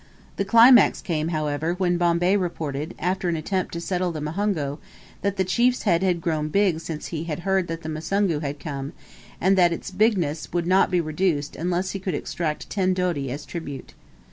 The 0.37 0.45
climax 0.45 0.99
came, 0.99 1.27
however, 1.27 1.75
when 1.75 1.97
Bombay 1.99 2.35
reported, 2.35 2.95
after 2.97 3.29
an 3.29 3.35
attempt 3.35 3.71
to 3.73 3.79
settle 3.79 4.11
the 4.11 4.19
Muhongo, 4.19 4.79
that 5.21 5.37
the 5.37 5.43
chief's 5.43 5.83
head 5.83 6.01
had 6.01 6.21
grown 6.21 6.47
big 6.49 6.79
since 6.79 7.09
he 7.09 7.25
heard 7.25 7.67
that 7.67 7.83
the 7.83 7.89
Musungu 7.89 8.39
had 8.39 8.59
come, 8.59 8.93
and 9.39 9.55
that 9.59 9.71
its 9.71 9.91
"bigness" 9.91 10.47
could 10.47 10.65
not 10.65 10.89
be 10.89 10.99
reduced 10.99 11.55
unless 11.55 11.91
he 11.91 11.99
could 11.99 12.15
extract 12.15 12.67
ten 12.67 12.95
doti 12.95 13.29
as 13.29 13.45
tribute. 13.45 13.93